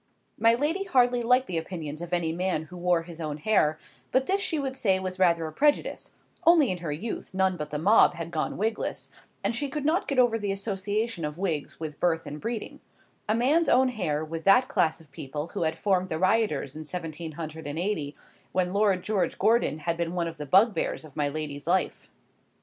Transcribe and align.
My 0.39 0.55
lady 0.55 0.85
hardly 0.85 1.21
liked 1.21 1.45
the 1.45 1.59
opinions 1.59 2.01
of 2.01 2.11
any 2.11 2.33
man 2.33 2.63
who 2.63 2.75
wore 2.77 3.03
his 3.03 3.21
own 3.21 3.37
hair; 3.37 3.77
but 4.11 4.25
this 4.25 4.41
she 4.41 4.57
would 4.57 4.75
say 4.75 4.99
was 4.99 5.19
rather 5.19 5.45
a 5.45 5.53
prejudice: 5.53 6.11
only 6.43 6.71
in 6.71 6.79
her 6.79 6.91
youth 6.91 7.35
none 7.35 7.55
but 7.55 7.69
the 7.69 7.77
mob 7.77 8.15
had 8.15 8.31
gone 8.31 8.57
wigless, 8.57 9.11
and 9.43 9.53
she 9.53 9.69
could 9.69 9.85
not 9.85 10.07
get 10.07 10.17
over 10.17 10.39
the 10.39 10.51
association 10.51 11.23
of 11.23 11.37
wigs 11.37 11.79
with 11.79 11.99
birth 11.99 12.25
and 12.25 12.41
breeding; 12.41 12.79
a 13.29 13.35
man's 13.35 13.69
own 13.69 13.89
hair 13.89 14.25
with 14.25 14.43
that 14.43 14.67
class 14.67 14.99
of 14.99 15.11
people 15.11 15.49
who 15.49 15.61
had 15.61 15.77
formed 15.77 16.09
the 16.09 16.17
rioters 16.17 16.75
in 16.75 16.83
seventeen 16.83 17.33
hundred 17.33 17.67
and 17.67 17.77
eighty, 17.77 18.15
when 18.53 18.73
Lord 18.73 19.03
George 19.03 19.37
Gordon 19.37 19.77
had 19.77 19.97
been 19.97 20.15
one 20.15 20.27
of 20.27 20.37
the 20.37 20.47
bugbears 20.47 21.05
of 21.05 21.15
my 21.15 21.29
lady's 21.29 21.67
life. 21.67 22.09